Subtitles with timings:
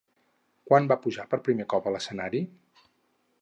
[0.71, 2.43] Quan va pujar per primer cop a l'escenari?